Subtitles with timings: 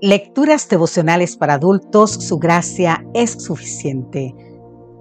[0.00, 4.32] Lecturas devocionales para adultos, su gracia es suficiente.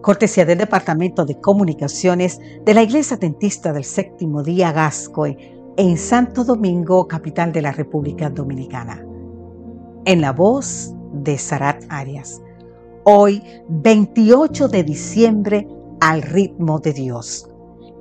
[0.01, 5.37] Cortesía del Departamento de Comunicaciones de la Iglesia Dentista del Séptimo Día Gascoy
[5.77, 9.05] en Santo Domingo, capital de la República Dominicana.
[10.05, 12.41] En la voz de Sarat Arias.
[13.03, 15.67] Hoy, 28 de diciembre,
[16.01, 17.47] al ritmo de Dios.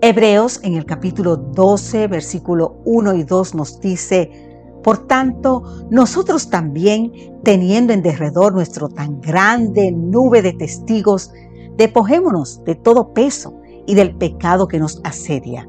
[0.00, 4.45] Hebreos en el capítulo 12, versículo 1 y 2 nos dice,
[4.86, 11.32] por tanto, nosotros también, teniendo en derredor nuestro tan grande nube de testigos,
[11.76, 13.52] despojémonos de todo peso
[13.88, 15.68] y del pecado que nos asedia,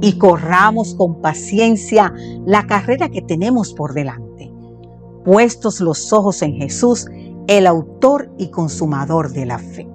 [0.00, 2.14] y corramos con paciencia
[2.46, 4.52] la carrera que tenemos por delante,
[5.24, 7.08] puestos los ojos en Jesús,
[7.48, 9.91] el autor y consumador de la fe.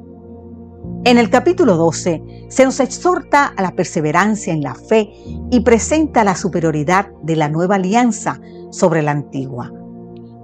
[1.08, 5.10] En el capítulo 12 se nos exhorta a la perseverancia en la fe
[5.50, 9.72] y presenta la superioridad de la nueva alianza sobre la antigua.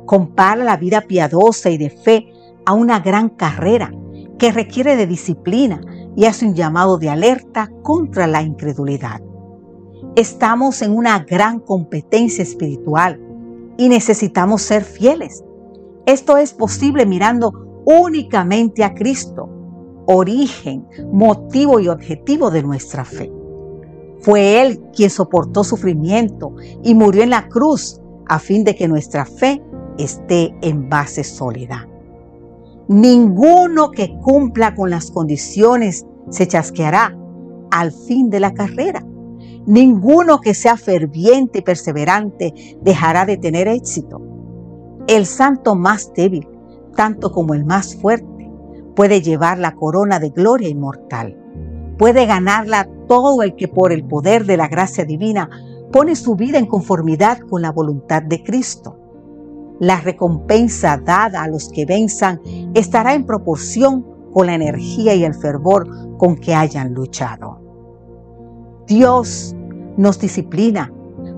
[0.05, 2.31] Compara la vida piadosa y de fe
[2.65, 3.91] a una gran carrera
[4.39, 5.81] que requiere de disciplina
[6.15, 9.19] y hace un llamado de alerta contra la incredulidad.
[10.15, 13.19] Estamos en una gran competencia espiritual
[13.77, 15.43] y necesitamos ser fieles.
[16.05, 17.51] Esto es posible mirando
[17.83, 19.49] únicamente a Cristo,
[20.05, 23.31] origen, motivo y objetivo de nuestra fe.
[24.19, 29.25] Fue Él quien soportó sufrimiento y murió en la cruz a fin de que nuestra
[29.25, 29.61] fe
[29.97, 31.87] esté en base sólida.
[32.87, 37.17] Ninguno que cumpla con las condiciones se chasqueará
[37.71, 39.05] al fin de la carrera.
[39.65, 44.21] Ninguno que sea ferviente y perseverante dejará de tener éxito.
[45.07, 46.47] El santo más débil,
[46.95, 48.32] tanto como el más fuerte,
[48.95, 51.37] puede llevar la corona de gloria inmortal.
[51.97, 55.49] Puede ganarla todo el que por el poder de la gracia divina
[55.91, 58.97] pone su vida en conformidad con la voluntad de Cristo.
[59.79, 62.41] La recompensa dada a los que venzan
[62.73, 67.59] estará en proporción con la energía y el fervor con que hayan luchado.
[68.87, 69.55] Dios
[69.97, 70.91] nos disciplina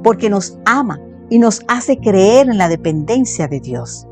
[0.04, 1.00] porque nos ama
[1.30, 4.08] y nos hace creer en la dependencia de Dios.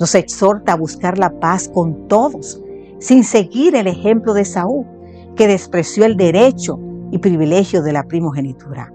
[0.00, 2.60] Nos exhorta a buscar la paz con todos,
[3.04, 4.86] sin seguir el ejemplo de Saúl,
[5.36, 6.78] que despreció el derecho
[7.10, 8.92] y privilegio de la primogenitura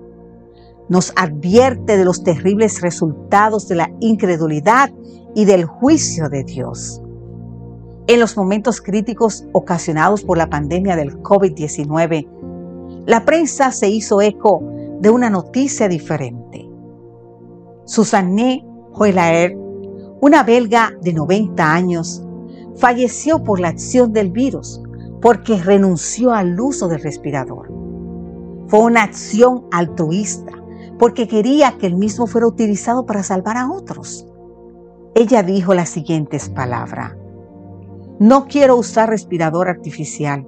[0.90, 4.92] nos advierte de los terribles resultados de la incredulidad
[5.36, 7.02] y del juicio de Dios.
[8.08, 12.28] En los momentos críticos ocasionados por la pandemia del COVID-19,
[13.06, 14.64] la prensa se hizo eco
[15.00, 16.68] de una noticia diferente.
[17.86, 19.56] Susanne Hoelaer,
[20.22, 22.24] una belga de 90 años,
[22.80, 24.82] falleció por la acción del virus
[25.22, 27.72] porque renunció al uso del respirador.
[28.68, 30.54] Fue una acción altruista
[30.98, 34.26] porque quería que el mismo fuera utilizado para salvar a otros.
[35.16, 37.16] Ella dijo las siguientes palabras.
[38.20, 40.46] No quiero usar respirador artificial.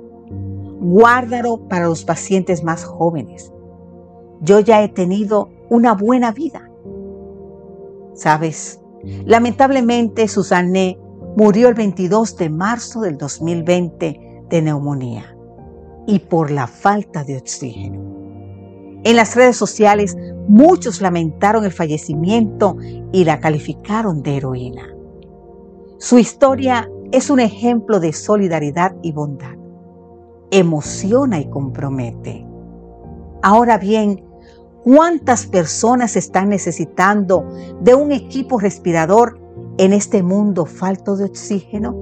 [0.80, 3.52] Guárdalo para los pacientes más jóvenes.
[4.42, 6.70] Yo ya he tenido una buena vida.
[8.14, 8.82] Sabes,
[9.26, 11.00] lamentablemente Susanne
[11.36, 15.36] murió el 22 de marzo del 2020 de neumonía
[16.08, 18.02] y por la falta de oxígeno.
[19.04, 20.16] En las redes sociales
[20.48, 22.78] muchos lamentaron el fallecimiento
[23.12, 24.88] y la calificaron de heroína.
[25.98, 29.56] Su historia es un ejemplo de solidaridad y bondad.
[30.52, 32.46] Emociona y compromete.
[33.42, 34.24] Ahora bien,
[34.84, 37.46] ¿cuántas personas están necesitando
[37.82, 39.41] de un equipo respirador
[39.82, 41.94] en este mundo falto de oxígeno?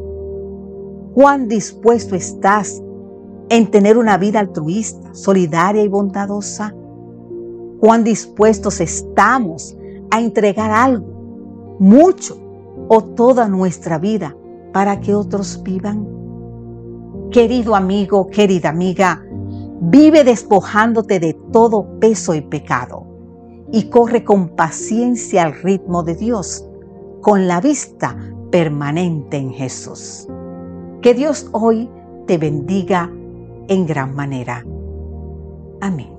[1.14, 2.82] ¿Cuán dispuesto estás
[3.50, 6.76] en tener una vida altruista, solidaria y bondadosa?
[7.80, 9.76] cuán dispuestos estamos
[10.12, 12.38] a entregar algo, mucho
[12.90, 14.36] o toda nuestra vida
[14.74, 16.08] para que otros vivan.
[17.32, 19.24] Querido amigo, querida amiga,
[19.82, 23.06] vive despojándote de todo peso y pecado
[23.72, 26.68] y corre con paciencia al ritmo de Dios,
[27.22, 28.16] con la vista
[28.52, 30.28] permanente en Jesús.
[31.02, 31.90] Que Dios hoy
[32.28, 33.12] te bendiga
[33.68, 34.66] en gran manera.
[35.82, 36.19] Amén.